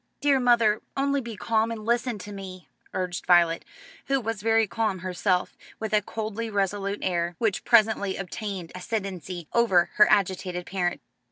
"Dear 0.19 0.39
mother, 0.39 0.81
only 0.97 1.21
be 1.21 1.37
calm 1.37 1.69
and 1.69 1.85
listen 1.85 2.17
to 2.17 2.31
me," 2.31 2.67
urged 2.91 3.27
Violet, 3.27 3.63
who 4.07 4.19
was 4.19 4.41
very 4.41 4.65
calm 4.65 4.97
herself, 5.05 5.55
with 5.79 5.93
a 5.93 6.01
coldly 6.01 6.49
resolute 6.49 7.01
air 7.03 7.35
which 7.37 7.63
presently 7.63 8.17
obtained 8.17 8.71
ascendency 8.73 9.47
over 9.53 9.91
her 9.97 10.07
agitated 10.09 10.65
parent. 10.65 11.01